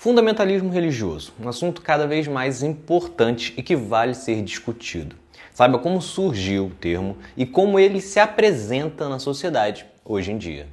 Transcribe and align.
Fundamentalismo 0.00 0.70
religioso, 0.70 1.34
um 1.38 1.46
assunto 1.46 1.82
cada 1.82 2.06
vez 2.06 2.26
mais 2.26 2.62
importante 2.62 3.52
e 3.54 3.62
que 3.62 3.76
vale 3.76 4.14
ser 4.14 4.40
discutido. 4.40 5.14
Saiba 5.52 5.78
como 5.78 6.00
surgiu 6.00 6.68
o 6.68 6.70
termo 6.70 7.18
e 7.36 7.44
como 7.44 7.78
ele 7.78 8.00
se 8.00 8.18
apresenta 8.18 9.10
na 9.10 9.18
sociedade 9.18 9.84
hoje 10.02 10.32
em 10.32 10.38
dia. 10.38 10.68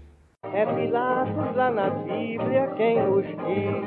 É 0.53 0.65
Pilatos 0.65 1.55
lá 1.57 1.69
na 1.69 1.89
Bíblia 1.89 2.73
quem 2.77 3.03
nos 3.05 3.25
diz, 3.25 3.83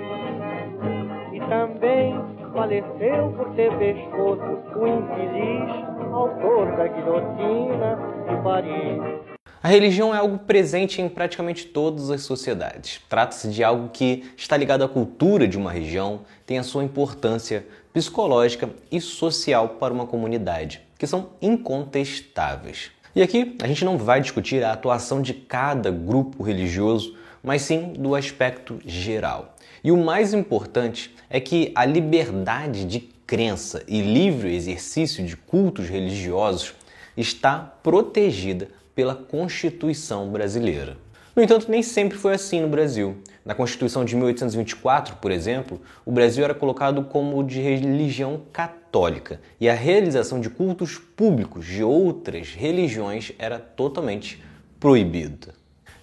e 1.33 1.41
também 1.49 2.21
faleceu 2.53 3.33
por 3.33 3.49
ter 3.55 3.75
pescoço 3.79 4.59
o 4.77 4.87
infeliz 4.87 6.13
autor 6.13 6.77
da 6.77 6.87
guilhotina 6.87 7.99
de 8.29 8.43
Paris. 8.43 9.30
A 9.63 9.69
religião 9.69 10.15
é 10.15 10.17
algo 10.17 10.39
presente 10.39 11.03
em 11.03 11.09
praticamente 11.09 11.67
todas 11.67 12.11
as 12.11 12.23
sociedades. 12.23 12.99
Trata-se 13.11 13.47
de 13.51 13.63
algo 13.63 13.91
que 13.91 14.33
está 14.35 14.57
ligado 14.57 14.83
à 14.83 14.89
cultura 14.89 15.47
de 15.47 15.59
uma 15.59 15.71
região, 15.71 16.21
tem 16.47 16.59
a 16.59 16.63
sua 16.63 16.83
importância 16.83 17.67
psicológica 17.93 18.71
e 18.91 18.99
social 19.03 19.69
para 19.79 19.93
uma 19.93 20.07
comunidade, 20.07 20.81
que 20.99 21.07
são 21.07 21.33
incontestáveis. 21.43 22.91
E 23.15 23.21
aqui 23.21 23.55
a 23.63 23.67
gente 23.67 23.85
não 23.85 23.99
vai 23.99 24.23
discutir 24.23 24.65
a 24.65 24.73
atuação 24.73 25.21
de 25.21 25.35
cada 25.35 25.91
grupo 25.91 26.43
religioso, 26.43 27.15
mas 27.43 27.61
sim 27.61 27.93
do 27.93 28.15
aspecto 28.15 28.79
geral. 28.87 29.57
E 29.85 29.93
o 29.93 29.97
mais 29.99 30.33
importante 30.33 31.15
é 31.29 31.39
que 31.39 31.71
a 31.75 31.85
liberdade 31.85 32.87
de 32.87 33.01
crença 33.27 33.85
e 33.87 34.01
livre 34.01 34.55
exercício 34.55 35.23
de 35.23 35.37
cultos 35.37 35.87
religiosos 35.87 36.73
está 37.15 37.59
protegida 37.83 38.69
pela 39.01 39.15
Constituição 39.15 40.29
brasileira. 40.29 40.99
No 41.35 41.43
entanto, 41.43 41.71
nem 41.71 41.83
sempre 41.83 42.19
foi 42.19 42.35
assim 42.35 42.61
no 42.61 42.69
Brasil. 42.69 43.17
Na 43.43 43.55
Constituição 43.55 44.05
de 44.05 44.15
1824, 44.15 45.17
por 45.17 45.31
exemplo, 45.31 45.81
o 46.05 46.13
Brasil 46.13 46.45
era 46.45 46.53
colocado 46.53 47.03
como 47.05 47.43
de 47.43 47.63
religião 47.63 48.43
católica 48.53 49.41
e 49.59 49.71
a 49.71 49.73
realização 49.73 50.39
de 50.39 50.51
cultos 50.51 50.99
públicos 50.99 51.65
de 51.65 51.83
outras 51.83 52.53
religiões 52.53 53.33
era 53.39 53.59
totalmente 53.59 54.45
proibida. 54.79 55.55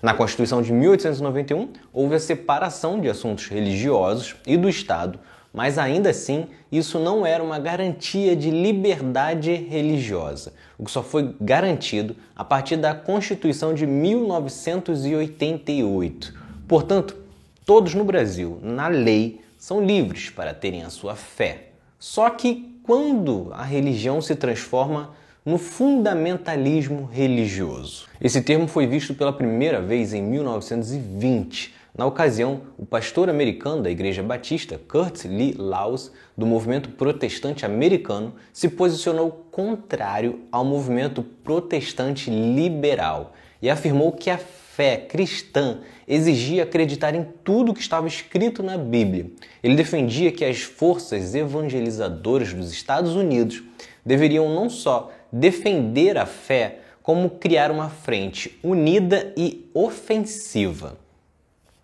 Na 0.01 0.15
Constituição 0.15 0.63
de 0.63 0.73
1891, 0.73 1.73
houve 1.93 2.15
a 2.15 2.19
separação 2.19 2.99
de 2.99 3.09
assuntos 3.09 3.47
religiosos 3.47 4.35
e 4.43 4.57
do 4.57 4.67
Estado 4.67 5.19
mas 5.53 5.77
ainda 5.77 6.09
assim 6.09 6.47
isso 6.71 6.97
não 6.99 7.25
era 7.25 7.43
uma 7.43 7.59
garantia 7.59 8.33
de 8.35 8.51
liberdade 8.51 9.53
religiosa, 9.53 10.53
o 10.77 10.85
que 10.85 10.91
só 10.91 11.01
foi 11.01 11.33
garantido 11.39 12.15
a 12.35 12.43
partir 12.43 12.75
da 12.77 12.93
Constituição 12.93 13.73
de 13.73 13.87
1988. 13.87 16.33
Portanto, 16.67 17.15
todos 17.65 17.95
no 17.95 18.03
Brasil, 18.03 18.59
na 18.61 18.87
lei, 18.87 19.41
são 19.57 19.83
livres 19.83 20.29
para 20.29 20.53
terem 20.53 20.83
a 20.83 20.89
sua 20.89 21.15
fé. 21.15 21.69
Só 21.97 22.29
que 22.29 22.77
quando 22.83 23.49
a 23.53 23.63
religião 23.63 24.21
se 24.21 24.35
transforma 24.35 25.15
no 25.47 25.57
fundamentalismo 25.57 27.09
religioso. 27.09 28.05
Esse 28.19 28.41
termo 28.41 28.67
foi 28.67 28.85
visto 28.85 29.13
pela 29.13 29.31
primeira 29.31 29.81
vez 29.81 30.13
em 30.13 30.21
1920 30.21 31.73
na 31.97 32.05
ocasião, 32.05 32.61
o 32.77 32.85
pastor 32.85 33.29
americano 33.29 33.81
da 33.81 33.89
Igreja 33.89 34.21
Batista, 34.21 34.77
Kurt 34.87 35.23
Lee 35.23 35.55
Laws, 35.57 36.11
do 36.37 36.45
movimento 36.45 36.89
protestante 36.89 37.65
americano, 37.65 38.35
se 38.51 38.67
posicionou 38.69 39.47
contrário 39.49 40.41
ao 40.51 40.65
movimento 40.65 41.23
protestante 41.23 42.29
liberal 42.29 43.33
e 43.61 43.69
afirmou 43.69 44.11
que 44.11 44.29
a 44.29 44.37
fé 44.37 44.97
cristã 44.97 45.79
exigia 46.07 46.63
acreditar 46.63 47.15
em 47.15 47.25
tudo 47.43 47.73
que 47.73 47.81
estava 47.81 48.05
escrito 48.05 48.61
na 48.61 48.77
Bíblia. 48.77 49.31
Ele 49.63 49.75
defendia 49.75 50.31
que 50.31 50.45
as 50.45 50.61
forças 50.61 51.33
evangelizadoras 51.33 52.53
dos 52.53 52.71
Estados 52.71 53.15
Unidos 53.15 53.63
deveriam 54.05 54.53
não 54.53 54.69
só 54.69 55.11
defender 55.31 56.17
a 56.17 56.25
fé, 56.25 56.79
como 57.01 57.29
criar 57.29 57.71
uma 57.71 57.89
frente 57.89 58.59
unida 58.63 59.33
e 59.37 59.69
ofensiva. 59.73 60.97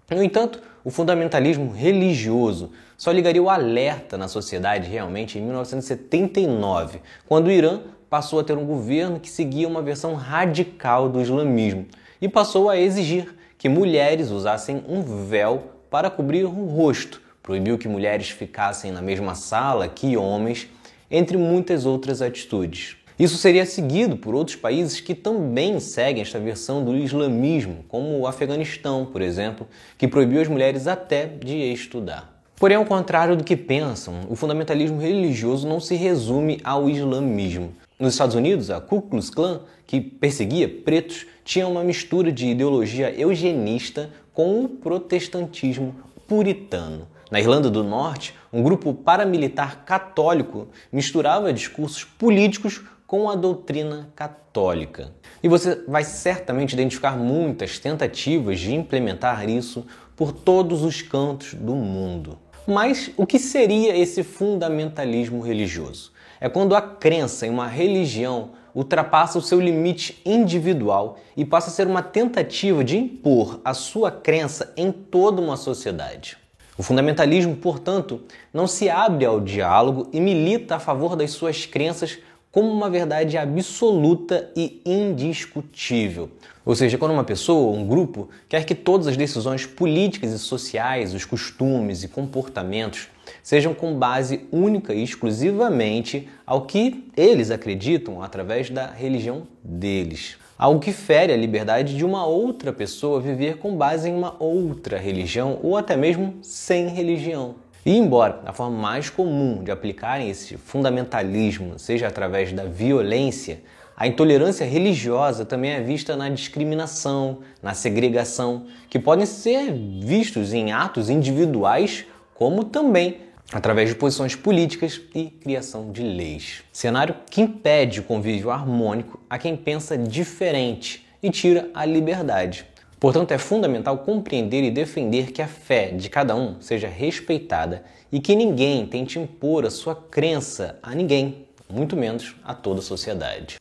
No 0.09 0.21
entanto, 0.21 0.61
o 0.83 0.91
fundamentalismo 0.91 1.71
religioso 1.71 2.71
só 2.97 3.11
ligaria 3.11 3.41
o 3.41 3.49
alerta 3.49 4.17
na 4.17 4.27
sociedade 4.27 4.89
realmente 4.89 5.39
em 5.39 5.41
1979, 5.41 7.01
quando 7.27 7.47
o 7.47 7.51
Irã 7.51 7.81
passou 8.09 8.39
a 8.39 8.43
ter 8.43 8.57
um 8.57 8.65
governo 8.65 9.19
que 9.19 9.29
seguia 9.29 9.67
uma 9.67 9.81
versão 9.81 10.13
radical 10.13 11.09
do 11.09 11.21
islamismo 11.21 11.87
e 12.21 12.29
passou 12.29 12.69
a 12.69 12.77
exigir 12.77 13.33
que 13.57 13.67
mulheres 13.67 14.29
usassem 14.29 14.83
um 14.87 15.01
véu 15.25 15.71
para 15.89 16.09
cobrir 16.09 16.43
o 16.43 16.49
rosto, 16.49 17.21
proibiu 17.41 17.77
que 17.77 17.87
mulheres 17.87 18.29
ficassem 18.29 18.91
na 18.91 19.01
mesma 19.01 19.35
sala 19.35 19.87
que 19.87 20.17
homens, 20.17 20.67
entre 21.09 21.37
muitas 21.37 21.85
outras 21.85 22.21
atitudes. 22.21 22.97
Isso 23.17 23.37
seria 23.37 23.65
seguido 23.65 24.17
por 24.17 24.33
outros 24.33 24.55
países 24.55 24.99
que 24.99 25.13
também 25.13 25.79
seguem 25.79 26.21
esta 26.21 26.39
versão 26.39 26.83
do 26.83 26.95
islamismo, 26.95 27.85
como 27.87 28.17
o 28.19 28.25
Afeganistão, 28.25 29.05
por 29.05 29.21
exemplo, 29.21 29.67
que 29.97 30.07
proibiu 30.07 30.41
as 30.41 30.47
mulheres 30.47 30.87
até 30.87 31.27
de 31.27 31.55
estudar. 31.71 32.33
Porém, 32.55 32.77
ao 32.77 32.85
contrário 32.85 33.35
do 33.35 33.43
que 33.43 33.55
pensam, 33.55 34.21
o 34.29 34.35
fundamentalismo 34.35 34.99
religioso 34.99 35.67
não 35.67 35.79
se 35.79 35.95
resume 35.95 36.59
ao 36.63 36.89
islamismo. 36.89 37.73
Nos 37.99 38.13
Estados 38.13 38.35
Unidos, 38.35 38.71
a 38.71 38.81
Ku 38.81 39.01
Klux 39.01 39.29
Klan, 39.29 39.61
que 39.85 40.01
perseguia 40.01 40.67
pretos, 40.67 41.25
tinha 41.43 41.67
uma 41.67 41.83
mistura 41.83 42.31
de 42.31 42.47
ideologia 42.47 43.13
eugenista 43.13 44.09
com 44.33 44.63
o 44.63 44.69
protestantismo 44.69 45.95
puritano. 46.27 47.07
Na 47.29 47.39
Irlanda 47.39 47.69
do 47.69 47.83
Norte, 47.83 48.33
um 48.51 48.63
grupo 48.63 48.93
paramilitar 48.93 49.83
católico 49.85 50.67
misturava 50.91 51.51
discursos 51.51 52.03
políticos 52.03 52.81
com 53.13 53.29
a 53.29 53.35
doutrina 53.35 54.09
católica. 54.15 55.11
E 55.43 55.47
você 55.47 55.83
vai 55.87 56.03
certamente 56.03 56.73
identificar 56.73 57.15
muitas 57.15 57.77
tentativas 57.77 58.59
de 58.59 58.73
implementar 58.73 59.47
isso 59.47 59.85
por 60.15 60.31
todos 60.31 60.81
os 60.81 61.03
cantos 61.03 61.53
do 61.53 61.75
mundo. 61.75 62.39
Mas 62.65 63.11
o 63.15 63.27
que 63.27 63.37
seria 63.37 63.95
esse 63.95 64.23
fundamentalismo 64.23 65.41
religioso? 65.41 66.11
É 66.41 66.49
quando 66.49 66.75
a 66.75 66.81
crença 66.81 67.45
em 67.45 67.51
uma 67.51 67.67
religião 67.67 68.53
ultrapassa 68.73 69.37
o 69.37 69.43
seu 69.43 69.61
limite 69.61 70.19
individual 70.25 71.19
e 71.37 71.45
passa 71.45 71.69
a 71.69 71.71
ser 71.71 71.85
uma 71.85 72.01
tentativa 72.01 72.83
de 72.83 72.97
impor 72.97 73.61
a 73.63 73.75
sua 73.75 74.09
crença 74.09 74.73
em 74.75 74.91
toda 74.91 75.39
uma 75.39 75.55
sociedade. 75.55 76.35
O 76.75 76.81
fundamentalismo, 76.81 77.55
portanto, 77.55 78.21
não 78.51 78.65
se 78.65 78.89
abre 78.89 79.23
ao 79.23 79.39
diálogo 79.39 80.09
e 80.11 80.19
milita 80.19 80.77
a 80.77 80.79
favor 80.79 81.15
das 81.15 81.29
suas 81.29 81.67
crenças 81.67 82.17
como 82.53 82.71
uma 82.71 82.87
verdade 82.87 83.35
absoluta 83.35 84.47
e 84.55 84.79
indiscutível. 84.85 86.29
Ou 86.63 86.75
seja, 86.75 86.99
quando 86.99 87.11
uma 87.11 87.23
pessoa 87.23 87.71
ou 87.71 87.75
um 87.75 87.87
grupo 87.87 88.29
quer 88.47 88.63
que 88.63 88.75
todas 88.75 89.07
as 89.07 89.17
decisões 89.17 89.65
políticas 89.65 90.31
e 90.31 90.37
sociais, 90.37 91.15
os 91.15 91.25
costumes 91.25 92.03
e 92.03 92.07
comportamentos 92.07 93.09
sejam 93.41 93.73
com 93.73 93.97
base 93.97 94.41
única 94.51 94.93
e 94.93 95.03
exclusivamente 95.03 96.29
ao 96.45 96.67
que 96.67 97.09
eles 97.17 97.49
acreditam 97.49 98.21
através 98.21 98.69
da 98.69 98.85
religião 98.85 99.47
deles. 99.63 100.37
Algo 100.55 100.79
que 100.79 100.93
fere 100.93 101.33
a 101.33 101.37
liberdade 101.37 101.97
de 101.97 102.05
uma 102.05 102.23
outra 102.23 102.71
pessoa 102.71 103.19
viver 103.19 103.57
com 103.57 103.75
base 103.75 104.09
em 104.09 104.15
uma 104.15 104.35
outra 104.37 104.99
religião 104.99 105.59
ou 105.63 105.75
até 105.75 105.97
mesmo 105.97 106.35
sem 106.43 106.87
religião. 106.87 107.62
E 107.85 107.97
embora 107.97 108.39
a 108.45 108.53
forma 108.53 108.77
mais 108.77 109.09
comum 109.09 109.61
de 109.61 109.69
aplicarem 109.69 110.29
esse 110.29 110.55
fundamentalismo 110.55 111.77
seja 111.77 112.07
através 112.07 112.53
da 112.53 112.63
violência, 112.63 113.61
a 113.95 114.07
intolerância 114.07 114.65
religiosa 114.65 115.43
também 115.43 115.71
é 115.71 115.81
vista 115.81 116.15
na 116.15 116.29
discriminação, 116.29 117.39
na 117.61 117.73
segregação, 117.73 118.65
que 118.89 118.97
podem 118.97 119.25
ser 119.25 119.73
vistos 119.73 120.53
em 120.53 120.71
atos 120.71 121.09
individuais, 121.09 122.05
como 122.33 122.63
também 122.63 123.17
através 123.51 123.89
de 123.89 123.95
posições 123.95 124.33
políticas 124.35 125.01
e 125.13 125.25
criação 125.25 125.91
de 125.91 126.01
leis. 126.01 126.63
Cenário 126.71 127.15
que 127.29 127.41
impede 127.41 127.99
o 127.99 128.03
convívio 128.03 128.49
harmônico 128.49 129.19
a 129.29 129.37
quem 129.37 129.57
pensa 129.57 129.97
diferente 129.97 131.05
e 131.21 131.29
tira 131.29 131.69
a 131.73 131.85
liberdade. 131.85 132.65
Portanto, 133.03 133.31
é 133.31 133.37
fundamental 133.37 133.97
compreender 133.97 134.63
e 134.63 134.71
defender 134.71 135.33
que 135.33 135.41
a 135.41 135.47
fé 135.47 135.91
de 135.91 136.09
cada 136.09 136.37
um 136.37 136.61
seja 136.61 136.87
respeitada 136.87 137.83
e 138.09 138.17
que 138.17 138.33
ninguém 138.33 138.87
tente 138.87 139.19
impor 139.19 139.65
a 139.65 139.69
sua 139.69 139.93
crença 139.93 140.79
a 140.81 140.95
ninguém, 140.95 141.45
muito 141.69 141.97
menos 141.97 142.33
a 142.45 142.55
toda 142.55 142.79
a 142.79 142.81
sociedade. 142.81 143.59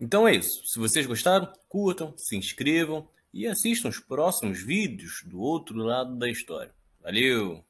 Então 0.00 0.26
é 0.26 0.34
isso. 0.34 0.66
Se 0.66 0.78
vocês 0.78 1.04
gostaram, 1.04 1.52
curtam, 1.68 2.14
se 2.16 2.34
inscrevam 2.38 3.06
e 3.34 3.46
assistam 3.46 3.90
os 3.90 3.98
próximos 3.98 4.62
vídeos 4.62 5.22
do 5.26 5.38
outro 5.38 5.76
lado 5.76 6.16
da 6.16 6.30
história. 6.30 6.72
Valeu! 7.02 7.62